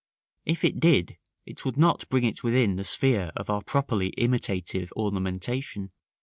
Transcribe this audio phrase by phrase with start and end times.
[0.45, 4.91] If it did, it would not bring it within the sphere of our properly imitative
[4.95, 5.91] ornamentation.